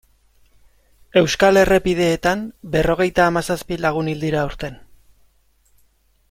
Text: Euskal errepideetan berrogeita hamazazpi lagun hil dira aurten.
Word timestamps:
Euskal 1.21 1.59
errepideetan 1.63 2.41
berrogeita 2.77 3.27
hamazazpi 3.27 3.79
lagun 3.85 4.11
hil 4.15 4.25
dira 4.29 4.41
aurten. 4.47 4.81